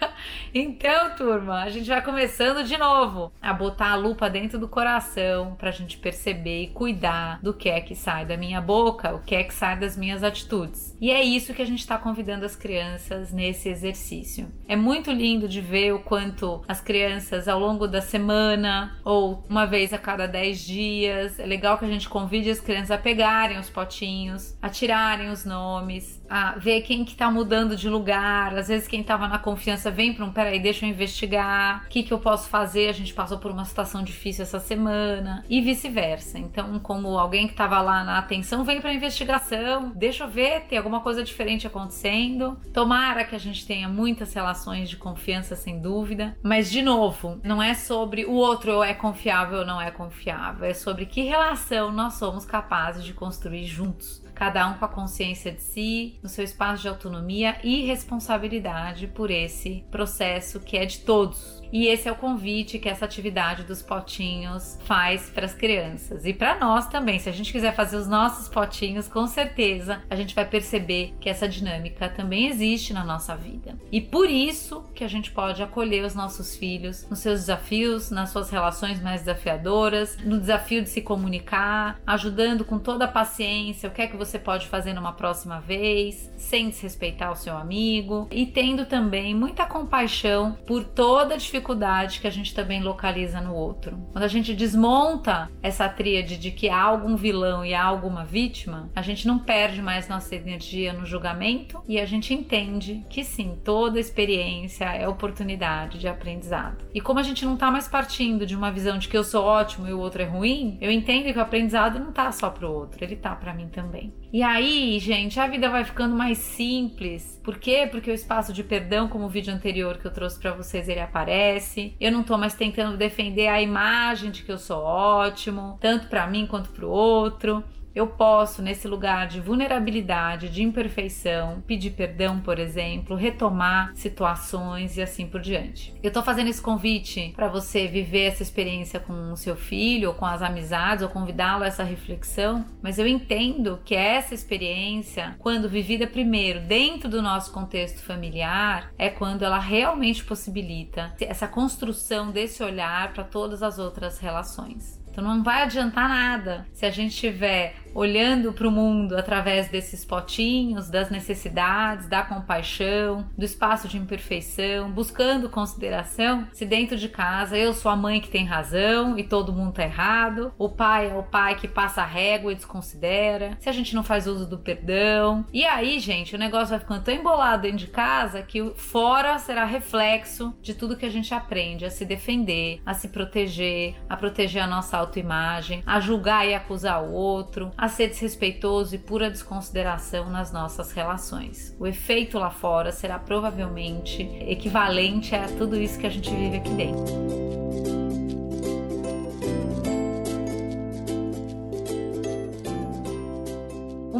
então, 0.54 1.16
turma, 1.16 1.64
a 1.64 1.70
gente 1.70 1.88
vai 1.88 2.02
começando 2.02 2.64
de 2.64 2.78
novo 2.78 3.32
a 3.42 3.54
botar 3.54 3.92
a 3.92 3.96
lupa 3.96 4.30
dentro 4.30 4.60
do 4.60 4.68
coração 4.68 5.56
pra 5.56 5.72
gente 5.72 5.98
perceber 5.98 6.64
e 6.64 6.68
cuidar 6.68 7.40
do 7.42 7.54
que 7.54 7.70
é 7.70 7.82
que 7.82 7.96
sai 7.96 8.26
da 8.26 8.38
minha 8.38 8.62
boca, 8.62 9.16
o 9.16 9.22
que 9.22 9.36
é 9.36 9.44
que 9.44 9.54
sai 9.54 9.78
das 9.78 9.98
minhas 9.98 10.24
atitudes. 10.24 10.96
E 11.02 11.12
é 11.12 11.24
isso 11.24 11.54
que 11.54 11.62
a 11.62 11.66
gente 11.66 11.80
está 11.80 11.98
convidando 11.98 12.46
as 12.46 12.56
crianças 12.56 13.32
nesse 13.32 13.70
exercício. 13.70 14.48
É 14.68 14.76
muito 14.76 15.07
muito 15.08 15.12
lindo 15.12 15.48
de 15.48 15.62
ver 15.62 15.94
o 15.94 16.00
quanto 16.00 16.62
as 16.68 16.82
crianças 16.82 17.48
ao 17.48 17.58
longo 17.58 17.88
da 17.88 18.02
semana 18.02 18.98
ou 19.06 19.42
uma 19.50 19.66
vez 19.66 19.94
a 19.94 19.98
cada 19.98 20.28
10 20.28 20.60
dias, 20.60 21.40
é 21.40 21.46
legal 21.46 21.78
que 21.78 21.86
a 21.86 21.88
gente 21.88 22.10
convide 22.10 22.50
as 22.50 22.60
crianças 22.60 22.92
a 22.92 22.98
pegarem 22.98 23.58
os 23.58 23.70
potinhos, 23.70 24.58
a 24.62 24.68
tirarem 24.68 25.30
os 25.30 25.46
nomes, 25.46 26.17
a 26.30 26.58
ver 26.58 26.82
quem 26.82 27.06
que 27.06 27.16
tá 27.16 27.30
mudando 27.30 27.76
de 27.76 27.90
lugar. 27.90 28.56
Às 28.58 28.68
vezes 28.68 28.88
quem 28.88 29.04
tava 29.04 29.28
na 29.28 29.40
confiança 29.40 29.90
vem 29.92 30.14
para 30.14 30.26
um, 30.26 30.32
peraí, 30.32 30.60
deixa 30.60 30.86
eu 30.86 30.90
investigar, 30.90 31.86
o 31.86 31.90
que 31.90 32.04
que 32.04 32.14
eu 32.14 32.20
posso 32.20 32.50
fazer? 32.50 32.90
A 32.90 32.94
gente 32.94 33.14
passou 33.14 33.38
por 33.38 33.52
uma 33.52 33.66
situação 33.66 34.04
difícil 34.04 34.44
essa 34.44 34.60
semana 34.60 35.44
e 35.50 35.62
vice-versa. 35.62 36.38
Então, 36.38 36.80
como 36.80 37.18
alguém 37.18 37.48
que 37.48 37.54
tava 37.54 37.82
lá 37.82 38.04
na 38.04 38.18
atenção 38.18 38.64
vem 38.64 38.82
para 38.82 38.94
investigação, 38.94 39.92
deixa 39.96 40.24
eu 40.24 40.30
ver, 40.30 40.62
tem 40.62 40.78
alguma 40.78 41.00
coisa 41.02 41.24
diferente 41.24 41.68
acontecendo. 41.68 42.58
Tomara 42.74 43.24
que 43.24 43.36
a 43.36 43.40
gente 43.40 43.66
tenha 43.66 43.88
muitas 43.88 44.34
relações 44.34 44.90
de 44.90 44.98
confiança, 44.98 45.56
sem 45.56 45.80
dúvida. 45.80 46.38
Mas, 46.44 46.70
de 46.72 46.82
novo, 46.82 47.40
não 47.44 47.62
é 47.62 47.74
sobre 47.74 48.26
o 48.26 48.34
outro 48.34 48.84
é 48.84 48.94
confiável 48.94 49.60
ou 49.60 49.66
não 49.66 49.82
é 49.82 49.92
confiável, 49.92 50.66
é 50.66 50.74
sobre 50.74 51.06
que 51.06 51.22
relação 51.22 51.92
nós 51.92 52.16
somos 52.16 52.46
capazes 52.46 53.04
de 53.04 53.14
construir 53.14 53.66
juntos 53.66 54.27
cada 54.38 54.68
um 54.70 54.76
com 54.76 54.86
a 54.86 54.88
consciência 54.88 55.52
de 55.52 55.64
si, 55.64 56.20
no 56.22 56.30
seu 56.30 56.44
espaço 56.44 56.84
de 56.84 56.88
autonomia 56.88 57.58
e 57.64 57.82
responsabilidade 57.88 59.08
por 59.08 59.32
esse 59.32 59.84
processo 59.90 60.60
que 60.60 60.78
é 60.78 60.86
de 60.86 61.00
todos. 61.00 61.58
E 61.72 61.88
esse 61.88 62.08
é 62.08 62.12
o 62.12 62.16
convite 62.16 62.80
que 62.80 62.88
essa 62.88 63.04
atividade 63.04 63.64
dos 63.64 63.82
potinhos 63.82 64.80
faz 64.86 65.30
para 65.30 65.46
as 65.46 65.54
crianças 65.54 66.24
e 66.24 66.34
para 66.34 66.58
nós 66.58 66.88
também. 66.88 67.20
Se 67.20 67.30
a 67.30 67.32
gente 67.32 67.52
quiser 67.52 67.76
fazer 67.76 67.98
os 67.98 68.08
nossos 68.08 68.48
potinhos, 68.48 69.08
com 69.08 69.28
certeza 69.28 70.02
a 70.10 70.16
gente 70.16 70.36
vai 70.36 70.46
perceber 70.46 71.16
que 71.20 71.30
essa 71.30 71.48
dinâmica 71.50 72.08
também 72.08 72.48
existe 72.48 72.94
na 72.94 73.04
nossa 73.04 73.36
vida. 73.36 73.76
E 73.92 74.00
por 74.00 74.30
isso 74.30 74.86
que 74.94 75.04
a 75.04 75.08
gente 75.08 75.32
pode 75.32 75.62
acolher 75.62 76.06
os 76.06 76.16
nossos 76.16 76.56
filhos 76.56 77.08
nos 77.10 77.20
seus 77.20 77.42
desafios, 77.42 78.12
nas 78.12 78.30
suas 78.30 78.50
relações 78.50 79.02
mais 79.02 79.22
desafiadoras, 79.22 80.18
no 80.24 80.40
desafio 80.40 80.84
de 80.84 80.90
se 80.90 81.02
comunicar, 81.02 82.00
ajudando 82.06 82.64
com 82.64 82.80
toda 82.80 83.06
a 83.06 83.10
paciência 83.10 83.90
o 83.90 83.92
que 83.92 84.02
é 84.02 84.08
que 84.08 84.16
você 84.16 84.27
pode 84.40 84.68
fazer 84.68 84.94
numa 84.94 85.14
próxima 85.14 85.60
vez, 85.60 86.32
sem 86.38 86.70
desrespeitar 86.70 87.32
o 87.32 87.36
seu 87.36 87.56
amigo 87.56 88.28
e 88.32 88.48
tendo 88.48 88.88
também 88.88 89.36
muita 89.36 89.66
compaixão 89.66 90.58
por 90.66 90.84
toda 90.84 91.36
a 91.36 91.38
dificuldade 91.38 92.20
que 92.20 92.26
a 92.26 92.32
gente 92.32 92.56
também 92.56 92.82
localiza 92.82 93.40
no 93.40 93.54
outro. 93.54 93.98
Quando 94.12 94.24
a 94.24 94.28
gente 94.28 94.56
desmonta 94.56 95.52
essa 95.62 95.88
tríade 95.88 96.38
de 96.38 96.50
que 96.50 96.68
há 96.68 96.82
algum 96.82 97.16
vilão 97.16 97.64
e 97.64 97.76
há 97.76 97.84
alguma 97.84 98.26
vítima, 98.26 98.90
a 98.96 99.04
gente 99.04 99.28
não 99.28 99.38
perde 99.38 99.82
mais 99.82 100.08
nossa 100.08 100.36
energia 100.36 100.94
no 100.94 101.06
julgamento 101.06 101.82
e 101.88 102.00
a 102.00 102.06
gente 102.06 102.34
entende 102.34 103.06
que 103.10 103.24
sim, 103.24 103.58
toda 103.64 104.00
experiência 104.00 104.86
é 104.86 105.08
oportunidade 105.08 106.00
de 106.00 106.08
aprendizado. 106.08 106.86
E 106.94 107.02
como 107.02 107.20
a 107.20 107.24
gente 107.24 107.46
não 107.46 107.56
tá 107.56 107.70
mais 107.70 107.88
partindo 107.88 108.46
de 108.46 108.56
uma 108.56 108.72
visão 108.72 108.98
de 108.98 109.08
que 109.08 109.18
eu 109.18 109.24
sou 109.24 109.44
ótimo 109.44 109.88
e 109.88 109.94
o 109.94 110.00
outro 110.00 110.22
é 110.22 110.26
ruim, 110.26 110.78
eu 110.82 110.92
entendo 110.92 111.32
que 111.32 111.38
o 111.38 111.42
aprendizado 111.42 112.00
não 112.00 112.12
tá 112.12 112.32
só 112.32 112.50
pro 112.50 112.72
outro, 112.72 113.04
ele 113.04 113.16
tá 113.16 113.36
para 113.36 113.54
mim 113.54 113.68
também. 113.68 114.14
E 114.32 114.44
aí, 114.44 115.00
gente, 115.00 115.40
a 115.40 115.48
vida 115.48 115.70
vai 115.70 115.86
ficando 115.86 116.16
mais 116.16 116.38
simples. 116.38 117.40
Por 117.44 117.58
quê? 117.58 117.88
Porque 117.90 118.12
o 118.12 118.14
espaço 118.14 118.52
de 118.52 118.62
perdão, 118.62 119.08
como 119.08 119.26
o 119.26 119.30
vídeo 119.30 119.54
anterior 119.54 119.98
que 119.98 120.06
eu 120.06 120.14
trouxe 120.14 120.38
para 120.38 120.52
vocês, 120.52 120.90
ele 120.90 121.00
aparece. 121.00 121.96
Eu 122.00 122.12
não 122.12 122.24
tô 122.24 122.38
mais 122.38 122.54
tentando 122.54 122.98
defender 122.98 123.48
a 123.48 123.62
imagem 123.62 124.30
de 124.30 124.44
que 124.44 124.52
eu 124.52 124.58
sou 124.58 124.84
ótimo, 124.84 125.78
tanto 125.80 126.08
para 126.08 126.28
mim 126.28 126.46
quanto 126.46 126.70
para 126.70 126.86
o 126.86 126.90
outro 126.90 127.64
eu 127.98 128.06
posso, 128.06 128.62
nesse 128.62 128.88
lugar 128.88 129.28
de 129.28 129.42
vulnerabilidade, 129.42 130.50
de 130.50 130.62
imperfeição, 130.62 131.64
pedir 131.66 131.92
perdão, 131.92 132.40
por 132.40 132.60
exemplo, 132.60 133.16
retomar 133.16 133.92
situações 133.96 134.98
e 134.98 135.02
assim 135.02 135.26
por 135.26 135.42
diante. 135.42 135.96
Eu 136.04 136.12
tô 136.12 136.22
fazendo 136.22 136.48
esse 136.48 136.62
convite 136.62 137.34
para 137.36 137.48
você 137.48 137.88
viver 137.88 138.26
essa 138.26 138.44
experiência 138.44 139.00
com 139.00 139.32
o 139.32 139.38
seu 139.38 139.56
filho, 139.56 140.10
ou 140.10 140.14
com 140.14 140.26
as 140.26 140.44
amizades, 140.44 141.04
ou 141.04 141.10
convidá-lo 141.10 141.64
a 141.64 141.68
essa 141.68 141.84
reflexão, 141.84 142.64
mas 142.84 143.00
eu 143.00 143.08
entendo 143.08 143.80
que 143.84 143.96
essa 143.96 144.36
experiência, 144.36 145.36
quando 145.40 145.68
vivida 145.68 146.06
primeiro 146.06 146.60
dentro 146.60 147.10
do 147.10 147.20
nosso 147.20 147.52
contexto 147.52 148.04
familiar, 148.04 148.92
é 148.98 149.10
quando 149.10 149.44
ela 149.44 149.58
realmente 149.58 150.24
possibilita 150.24 151.16
essa 151.20 151.48
construção 151.48 152.30
desse 152.30 152.62
olhar 152.62 153.12
para 153.12 153.24
todas 153.24 153.64
as 153.64 153.80
outras 153.80 154.20
relações. 154.20 154.98
Então 155.18 155.36
não 155.36 155.42
vai 155.42 155.64
adiantar 155.64 156.08
nada 156.08 156.68
se 156.72 156.86
a 156.86 156.92
gente 156.92 157.10
estiver 157.10 157.74
olhando 157.98 158.54
para 158.54 158.68
o 158.68 158.72
mundo 158.72 159.18
através 159.18 159.68
desses 159.70 160.06
potinhos, 160.06 160.88
das 160.88 161.10
necessidades, 161.10 162.08
da 162.08 162.22
compaixão, 162.22 163.28
do 163.36 163.44
espaço 163.44 163.88
de 163.88 163.98
imperfeição, 163.98 164.92
buscando 164.92 165.50
consideração, 165.50 166.48
se 166.54 166.64
dentro 166.64 166.96
de 166.96 167.10
casa 167.10 167.58
eu 167.58 167.74
sou 167.74 167.90
a 167.90 167.96
mãe 167.96 168.22
que 168.22 168.30
tem 168.30 168.46
razão 168.46 169.18
e 169.18 169.24
todo 169.24 169.52
mundo 169.52 169.74
tá 169.74 169.84
errado, 169.84 170.54
o 170.60 170.70
pai 170.70 171.10
é 171.10 171.16
o 171.16 171.24
pai 171.24 171.56
que 171.56 171.68
passa 171.68 172.04
a 172.04 172.06
régua 172.06 172.52
e 172.52 172.56
desconsidera, 172.56 173.58
se 173.60 173.68
a 173.68 173.72
gente 173.72 173.96
não 173.96 174.04
faz 174.04 174.28
uso 174.28 174.48
do 174.48 174.60
perdão. 174.60 175.44
E 175.52 175.66
aí, 175.66 176.00
gente, 176.00 176.36
o 176.36 176.40
negócio 176.40 176.70
vai 176.70 176.80
ficando 176.80 177.04
tão 177.04 177.16
embolado 177.16 177.64
dentro 177.64 177.80
de 177.80 177.88
casa 177.88 178.44
que 178.44 178.74
fora 178.76 179.40
será 179.40 179.66
reflexo 179.66 180.56
de 180.62 180.76
tudo 180.76 180.96
que 180.96 181.06
a 181.06 181.12
gente 181.12 181.34
aprende 181.34 181.84
a 181.84 181.90
se 181.90 182.06
defender, 182.06 182.80
a 182.86 182.94
se 182.94 183.08
proteger, 183.08 183.96
a 184.08 184.16
proteger 184.16 184.62
a 184.62 184.68
nossa 184.68 185.07
autoimagem, 185.08 185.82
a 185.86 186.00
julgar 186.00 186.48
e 186.48 186.54
acusar 186.54 187.04
o 187.04 187.12
outro, 187.12 187.72
a 187.78 187.88
ser 187.88 188.08
desrespeitoso 188.10 188.96
e 188.96 189.00
pura 189.00 189.30
desconsideração 189.30 190.30
nas 190.30 190.52
nossas 190.52 190.92
relações. 190.92 191.76
O 191.80 191.88
efeito 191.88 192.38
lá 192.38 192.50
fora 192.50 192.92
será 192.92 193.18
provavelmente 193.18 194.24
equivalente 194.48 195.36
a 195.36 195.48
tudo 195.48 195.76
isso 195.76 196.00
que 196.00 196.08
a 196.08 196.12
gente 196.12 196.30
vive 196.30 196.58
aqui 196.58 196.70
dentro. 196.72 197.47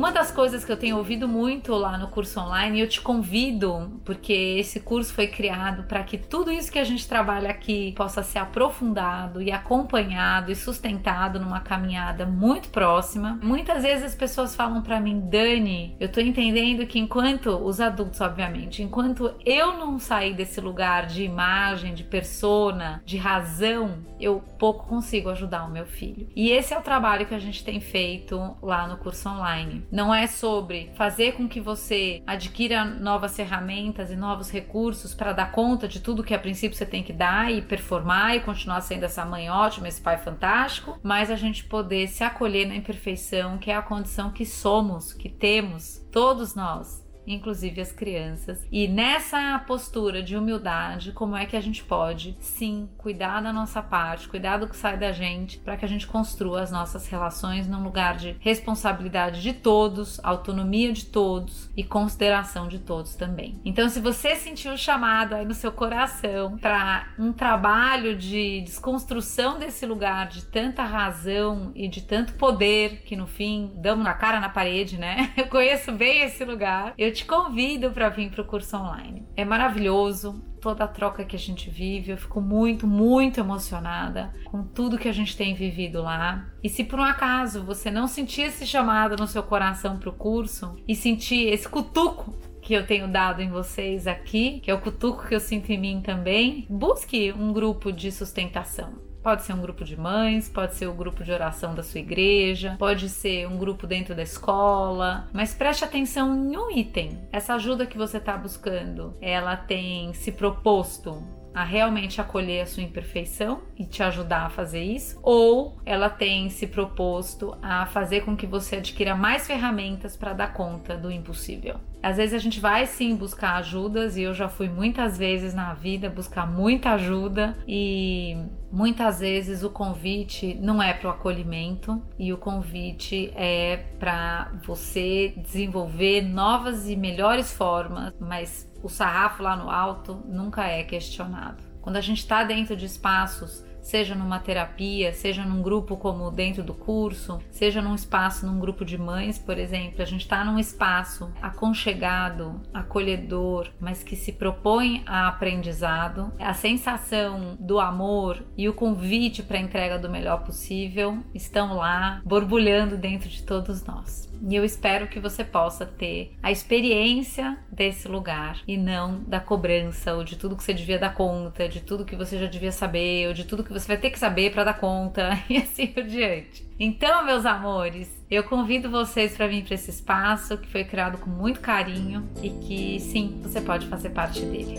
Uma 0.08 0.14
das 0.14 0.32
coisas 0.32 0.64
que 0.64 0.72
eu 0.72 0.78
tenho 0.78 0.96
ouvido 0.96 1.28
muito 1.28 1.74
lá 1.74 1.98
no 1.98 2.08
curso 2.08 2.40
online, 2.40 2.78
e 2.78 2.82
eu 2.82 2.88
te 2.88 3.02
convido, 3.02 4.00
porque 4.06 4.32
esse 4.32 4.80
curso 4.80 5.14
foi 5.14 5.28
criado 5.28 5.84
para 5.84 6.02
que 6.02 6.18
tudo 6.18 6.50
isso 6.50 6.72
que 6.72 6.80
a 6.80 6.84
gente 6.86 7.06
trabalha 7.06 7.50
aqui 7.50 7.92
possa 7.92 8.24
ser 8.24 8.40
aprofundado 8.40 9.42
e 9.42 9.52
acompanhado 9.52 10.50
e 10.50 10.56
sustentado 10.56 11.42
numa 11.42 11.60
caminhada 11.60 12.26
muito 12.26 12.70
próxima. 12.70 13.38
Muitas 13.44 13.84
vezes 13.84 14.06
as 14.06 14.16
pessoas 14.16 14.56
falam 14.56 14.82
para 14.82 14.98
mim, 14.98 15.20
Dani, 15.20 15.98
eu 16.00 16.10
tô 16.10 16.22
entendendo 16.22 16.88
que 16.88 17.00
enquanto 17.00 17.50
os 17.50 17.82
adultos, 17.82 18.22
obviamente, 18.22 18.82
enquanto 18.82 19.36
eu 19.46 19.74
não 19.74 20.00
sair 20.00 20.34
desse 20.34 20.62
lugar 20.62 21.06
de 21.06 21.24
imagem, 21.24 21.94
de 21.94 22.06
persona, 22.06 23.04
de 23.06 23.18
razão, 23.18 23.98
eu 24.22 24.42
pouco 24.58 24.88
consigo 24.88 25.30
ajudar 25.30 25.66
o 25.66 25.70
meu 25.70 25.86
filho. 25.86 26.30
E 26.34 26.50
esse 26.50 26.74
é 26.74 26.80
o 26.80 26.82
trabalho 26.82 27.26
que 27.26 27.36
a 27.36 27.40
gente 27.40 27.62
tem 27.62 27.82
feito 27.82 28.56
lá 28.62 28.88
no 28.88 28.96
curso 28.96 29.28
online. 29.28 29.86
Não 29.98 30.14
é 30.14 30.28
sobre 30.28 30.92
fazer 30.94 31.32
com 31.32 31.50
que 31.50 31.60
você 31.60 32.22
adquira 32.28 32.86
novas 32.86 33.36
ferramentas 33.36 34.12
e 34.12 34.16
novos 34.16 34.52
recursos 34.52 35.16
para 35.16 35.34
dar 35.34 35.52
conta 35.52 35.88
de 35.88 36.00
tudo 36.00 36.24
que 36.24 36.36
a 36.36 36.40
princípio 36.40 36.78
você 36.78 36.86
tem 36.86 37.02
que 37.02 37.12
dar 37.12 37.52
e 37.52 37.64
performar 37.64 38.36
e 38.36 38.42
continuar 38.42 38.82
sendo 38.82 39.06
essa 39.06 39.26
mãe 39.26 39.50
ótima, 39.50 39.88
esse 39.88 40.00
pai 40.00 40.20
fantástico, 40.20 41.00
mas 41.02 41.32
a 41.32 41.36
gente 41.36 41.64
poder 41.64 42.08
se 42.10 42.24
acolher 42.24 42.68
na 42.68 42.76
imperfeição, 42.76 43.58
que 43.58 43.72
é 43.72 43.76
a 43.76 43.82
condição 43.82 44.30
que 44.30 44.46
somos, 44.46 45.14
que 45.14 45.30
temos, 45.30 46.06
todos 46.12 46.54
nós 46.54 47.07
inclusive 47.28 47.82
as 47.82 47.92
crianças. 47.92 48.66
E 48.72 48.88
nessa 48.88 49.60
postura 49.68 50.24
de 50.24 50.36
humildade, 50.36 51.12
como 51.12 51.36
é 51.36 51.46
que 51.46 51.56
a 51.56 51.62
gente 51.62 51.84
pode, 51.84 52.38
sim, 52.40 52.90
cuidar 52.98 53.42
da 53.42 53.52
nossa 53.52 53.82
parte, 53.82 54.28
cuidar 54.28 54.58
do 54.58 54.68
que 54.68 54.76
sai 54.76 54.98
da 54.98 55.12
gente, 55.12 55.60
para 55.60 55.76
que 55.76 55.86
a 55.86 55.88
gente 55.88 56.08
construa 56.08 56.62
as 56.62 56.72
nossas 56.72 57.08
relações 57.08 57.68
num 57.68 57.84
lugar 57.84 58.18
de 58.18 58.36
responsabilidade 58.40 59.42
de 59.42 59.54
todos, 59.54 60.20
autonomia 60.24 60.92
de 60.94 61.06
todos 61.06 61.70
e 61.76 61.84
consideração 61.84 62.68
de 62.68 62.80
todos 62.80 63.16
também. 63.16 63.60
Então, 63.66 63.90
se 63.90 64.00
você 64.00 64.36
sentiu 64.36 64.74
o 64.74 64.78
chamado 64.78 65.36
aí 65.36 65.46
no 65.46 65.54
seu 65.54 65.72
coração 65.72 66.58
para 66.58 67.08
um 67.20 67.34
trabalho 67.34 68.16
de 68.16 68.62
desconstrução 68.62 69.60
desse 69.60 69.86
lugar 69.86 70.28
de 70.28 70.46
tanta 70.46 70.84
razão 70.84 71.72
e 71.76 71.88
de 71.88 72.02
tanto 72.02 72.34
poder 72.34 73.02
que 73.06 73.16
no 73.16 73.28
fim 73.28 73.72
damos 73.76 74.04
na 74.04 74.14
cara 74.14 74.40
na 74.40 74.50
parede, 74.50 74.98
né? 74.98 75.32
Eu 75.38 75.48
conheço 75.48 75.92
bem 75.92 76.22
esse 76.22 76.44
lugar. 76.46 76.94
Eu 76.98 77.12
te 77.18 77.26
convido 77.26 77.90
para 77.90 78.10
vir 78.10 78.30
para 78.30 78.44
o 78.44 78.46
curso 78.46 78.78
online. 78.78 79.28
É 79.36 79.44
maravilhoso 79.44 80.40
toda 80.62 80.84
a 80.84 80.88
troca 80.88 81.26
que 81.26 81.36
a 81.36 81.40
gente 81.40 81.70
vive. 81.70 82.12
Eu 82.12 82.18
fico 82.18 82.40
muito, 82.40 82.86
muito 82.86 83.40
emocionada 83.40 84.34
com 84.46 84.64
tudo 84.64 84.98
que 84.98 85.08
a 85.08 85.14
gente 85.14 85.36
tem 85.36 85.56
vivido 85.56 86.02
lá. 86.02 86.48
E 86.64 86.70
se 86.70 86.84
por 86.84 87.00
um 87.00 87.04
acaso 87.04 87.64
você 87.64 87.90
não 87.90 88.08
sentir 88.08 88.44
esse 88.44 88.68
chamado 88.68 89.16
no 89.18 89.28
seu 89.28 89.42
coração 89.42 89.98
para 89.98 90.10
o 90.10 90.14
curso 90.14 90.76
e 90.88 90.96
sentir 90.96 91.48
esse 91.48 91.68
cutuco 91.68 92.36
que 92.62 92.74
eu 92.74 92.86
tenho 92.86 93.08
dado 93.08 93.42
em 93.42 93.50
vocês 93.50 94.06
aqui, 94.06 94.60
que 94.60 94.70
é 94.70 94.74
o 94.74 94.82
cutuco 94.82 95.28
que 95.28 95.34
eu 95.34 95.40
sinto 95.40 95.72
em 95.72 95.80
mim 95.80 96.02
também, 96.02 96.68
busque 96.70 97.32
um 97.32 97.52
grupo 97.52 97.92
de 97.92 98.12
sustentação. 98.12 98.94
Pode 99.28 99.44
ser 99.44 99.52
um 99.52 99.60
grupo 99.60 99.84
de 99.84 100.00
mães, 100.00 100.48
pode 100.48 100.76
ser 100.76 100.88
o 100.88 100.94
um 100.94 100.96
grupo 100.96 101.22
de 101.22 101.34
oração 101.34 101.76
da 101.76 101.84
sua 101.84 102.00
igreja, 102.00 102.78
pode 102.80 103.10
ser 103.10 103.46
um 103.46 103.58
grupo 103.58 103.86
dentro 103.86 104.16
da 104.16 104.24
escola, 104.24 105.28
mas 105.34 105.54
preste 105.54 105.84
atenção 105.84 106.34
em 106.34 106.56
um 106.56 106.72
item. 106.72 107.20
Essa 107.30 107.56
ajuda 107.56 107.86
que 107.86 107.98
você 107.98 108.20
está 108.20 108.38
buscando, 108.38 109.14
ela 109.20 109.58
tem 109.58 110.14
se 110.14 110.32
proposto 110.32 111.22
a 111.54 111.66
realmente 111.66 112.22
acolher 112.22 112.62
a 112.62 112.66
sua 112.66 112.84
imperfeição 112.84 113.64
e 113.76 113.84
te 113.84 114.02
ajudar 114.02 114.46
a 114.46 114.50
fazer 114.50 114.84
isso, 114.84 115.20
ou 115.22 115.78
ela 115.86 116.10
tem 116.10 116.50
se 116.50 116.66
proposto 116.66 117.58
a 117.62 117.86
fazer 117.88 118.22
com 118.22 118.38
que 118.38 118.48
você 118.48 118.78
adquira 118.78 119.14
mais 119.14 119.46
ferramentas 119.46 120.16
para 120.16 120.32
dar 120.32 120.54
conta 120.54 120.96
do 120.96 121.12
impossível. 121.12 121.82
Às 122.02 122.18
vezes 122.18 122.34
a 122.34 122.40
gente 122.40 122.60
vai 122.60 122.86
sim 122.86 123.16
buscar 123.16 123.56
ajudas 123.56 124.18
e 124.18 124.22
eu 124.22 124.34
já 124.34 124.48
fui 124.48 124.70
muitas 124.70 125.18
vezes 125.18 125.54
na 125.54 125.74
vida 125.74 126.10
buscar 126.10 126.46
muita 126.46 126.92
ajuda 126.92 127.58
e 127.68 128.38
muitas 128.72 129.20
vezes 129.20 129.64
o 129.64 129.70
convite 129.70 130.56
não 130.62 130.82
é 130.82 130.94
para 130.94 131.08
o 131.08 131.12
acolhimento 131.12 132.02
e 132.18 132.32
o 132.32 132.38
convite 132.38 133.32
é 133.36 133.78
para 134.00 134.52
você 134.66 135.34
desenvolver 135.38 136.22
novas 136.22 136.88
e 136.90 136.96
melhores 136.96 137.52
formas, 137.52 138.14
mas 138.20 138.70
o 138.84 138.90
sarrafo 138.90 139.42
lá 139.42 139.56
no 139.56 139.70
alto 139.70 140.22
nunca 140.28 140.66
é 140.66 140.84
questionado. 140.84 141.64
Quando 141.82 141.98
a 141.98 142.02
gente 142.02 142.20
está 142.20 142.44
dentro 142.44 142.76
de 142.76 142.86
espaços 142.86 143.66
seja 143.88 144.14
numa 144.14 144.38
terapia, 144.38 145.14
seja 145.14 145.46
num 145.46 145.62
grupo 145.62 145.96
como 145.96 146.30
dentro 146.30 146.62
do 146.62 146.74
curso, 146.74 147.40
seja 147.50 147.82
num 147.82 147.96
espaço, 147.96 148.46
num 148.46 148.60
grupo 148.60 148.84
de 148.84 148.98
mães, 148.98 149.40
por 149.40 149.58
exemplo, 149.58 150.02
a 150.02 150.06
gente 150.06 150.22
está 150.22 150.44
num 150.44 150.60
espaço 150.60 151.32
aconchegado, 151.42 152.62
acolhedor, 152.74 153.70
mas 153.80 154.04
que 154.04 154.18
se 154.18 154.34
propõe 154.34 155.04
a 155.06 155.30
aprendizado, 155.30 156.34
a 156.38 156.54
sensação 156.54 157.56
do 157.58 157.80
amor 157.80 158.44
e 158.58 158.68
o 158.68 158.74
convite 158.74 159.42
para 159.42 159.58
a 159.58 159.62
entrega 159.62 159.98
do 159.98 160.10
melhor 160.10 160.44
possível 160.44 161.20
estão 161.34 161.78
lá 161.78 162.22
borbulhando 162.26 162.98
dentro 162.98 163.30
de 163.30 163.42
todos 163.44 163.86
nós. 163.86 164.28
E 164.48 164.56
eu 164.56 164.64
espero 164.64 165.08
que 165.08 165.20
você 165.20 165.44
possa 165.44 165.86
ter 165.86 166.36
a 166.44 166.52
experiência 166.52 167.58
desse 167.72 168.08
lugar 168.08 168.62
e 168.68 168.78
não 168.78 169.24
da 169.24 169.40
cobrança 169.40 170.14
ou 170.14 170.24
de 170.24 170.36
tudo 170.36 170.56
que 170.56 170.64
você 170.64 170.74
devia 170.74 171.00
dar 171.00 171.14
conta, 171.14 171.68
de 171.68 171.82
tudo 171.82 172.06
que 172.06 172.16
você 172.16 172.38
já 172.38 172.46
devia 172.46 172.72
saber 172.72 173.28
ou 173.28 173.34
de 173.34 173.46
tudo 173.46 173.64
que 173.64 173.74
você 173.80 173.88
vai 173.88 173.98
ter 173.98 174.10
que 174.10 174.20
saber 174.20 174.52
para 174.52 174.64
dar 174.64 174.74
conta 174.76 175.38
e 175.50 175.58
assim 175.58 175.88
por 175.88 176.04
diante. 176.04 176.66
Então, 176.80 177.26
meus 177.26 177.46
amores, 177.46 178.10
eu 178.30 178.44
convido 178.44 178.90
vocês 178.90 179.36
para 179.36 179.48
vir 179.48 179.64
para 179.64 179.76
esse 179.76 179.90
espaço 179.90 180.58
que 180.58 180.68
foi 180.68 180.84
criado 180.84 181.18
com 181.18 181.30
muito 181.30 181.60
carinho 181.60 182.28
e 182.42 182.50
que 182.50 183.00
sim, 183.00 183.40
você 183.42 183.62
pode 183.62 183.88
fazer 183.88 184.10
parte 184.10 184.42
dele. 184.42 184.78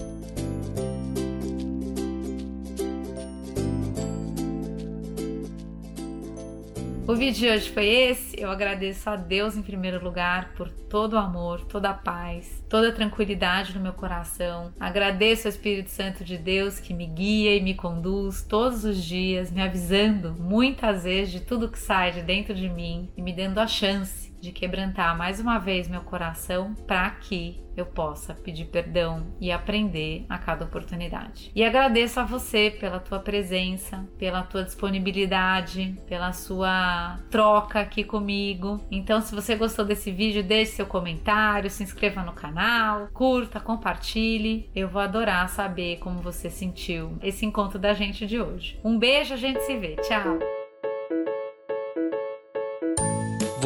O 7.09 7.15
vídeo 7.15 7.41
de 7.41 7.49
hoje 7.49 7.71
foi 7.71 7.87
esse. 7.87 8.39
Eu 8.39 8.51
agradeço 8.51 9.09
a 9.09 9.17
Deus 9.17 9.57
em 9.57 9.63
primeiro 9.63 10.05
lugar 10.05 10.53
por 10.55 10.69
todo 10.69 11.15
o 11.15 11.19
amor, 11.19 11.65
toda 11.65 11.89
a 11.89 11.95
paz, 11.95 12.63
toda 12.69 12.91
a 12.91 12.93
tranquilidade 12.93 13.75
no 13.75 13.81
meu 13.81 13.95
coração. 13.95 14.75
Agradeço 14.79 15.49
ao 15.49 15.51
Espírito 15.51 15.89
Santo 15.89 16.23
de 16.23 16.37
Deus 16.37 16.79
que 16.79 16.93
me 16.93 17.07
guia 17.07 17.57
e 17.57 17.63
me 17.63 17.73
conduz 17.73 18.43
todos 18.43 18.85
os 18.85 19.03
dias, 19.03 19.51
me 19.51 19.63
avisando 19.63 20.37
muitas 20.39 21.05
vezes 21.05 21.33
de 21.33 21.41
tudo 21.41 21.71
que 21.71 21.79
sai 21.79 22.13
de 22.13 22.21
dentro 22.21 22.55
de 22.55 22.69
mim 22.69 23.09
e 23.17 23.23
me 23.23 23.33
dando 23.33 23.57
a 23.57 23.67
chance 23.67 24.28
de 24.41 24.53
quebrantar 24.53 25.17
mais 25.17 25.41
uma 25.41 25.59
vez 25.59 25.89
meu 25.89 26.01
coração 26.01 26.75
para 26.87 27.11
que 27.11 27.63
eu 27.77 27.87
possa 27.87 28.35
pedir 28.35 28.65
perdão 28.67 29.27
e 29.41 29.53
aprender 29.53 30.27
a 30.29 30.37
cada 30.37 30.65
oportunidade. 30.65 31.53
E 31.55 31.65
agradeço 31.65 32.19
a 32.19 32.25
você 32.25 32.77
pela 32.79 32.99
tua 32.99 33.21
presença, 33.21 34.05
pela 34.19 34.43
tua 34.43 34.65
disponibilidade, 34.65 35.97
pela 36.09 36.33
sua 36.33 37.19
troca 37.31 37.81
aqui 37.81 38.03
comigo. 38.03 38.81
Então, 38.91 39.21
se 39.21 39.35
você 39.35 39.55
gostou 39.55 39.85
desse 39.85 40.11
vídeo, 40.11 40.43
deixe 40.43 40.73
seu 40.73 40.87
comentário, 40.87 41.71
se 41.71 41.85
inscreva 41.85 42.23
no 42.23 42.33
canal, 42.33 43.09
curta, 43.13 43.61
compartilhe. 43.61 44.69
Eu 44.75 44.89
vou 44.89 45.01
adorar 45.01 45.49
saber 45.49 45.99
como 45.99 46.21
você 46.21 46.51
sentiu 46.51 47.17
esse 47.23 47.47
encontro 47.47 47.79
da 47.79 47.95
gente 47.95 48.27
de 48.27 48.41
hoje. 48.41 48.79
Um 48.83 48.99
beijo, 48.99 49.35
a 49.35 49.37
gente 49.37 49.61
se 49.61 49.77
vê. 49.77 49.95
Tchau. 49.97 50.58